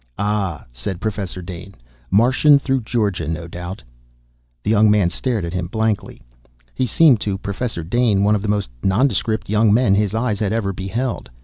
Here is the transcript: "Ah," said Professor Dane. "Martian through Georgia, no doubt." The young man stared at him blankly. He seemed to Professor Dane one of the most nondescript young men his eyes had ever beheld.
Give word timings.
"Ah," 0.17 0.65
said 0.71 0.99
Professor 0.99 1.43
Dane. 1.43 1.75
"Martian 2.09 2.57
through 2.57 2.81
Georgia, 2.81 3.27
no 3.27 3.45
doubt." 3.47 3.83
The 4.63 4.71
young 4.71 4.89
man 4.89 5.11
stared 5.11 5.45
at 5.45 5.53
him 5.53 5.67
blankly. 5.67 6.23
He 6.73 6.87
seemed 6.87 7.21
to 7.21 7.37
Professor 7.37 7.83
Dane 7.83 8.23
one 8.23 8.33
of 8.33 8.41
the 8.41 8.47
most 8.47 8.71
nondescript 8.81 9.47
young 9.47 9.71
men 9.71 9.93
his 9.93 10.15
eyes 10.15 10.39
had 10.39 10.53
ever 10.53 10.73
beheld. 10.73 11.29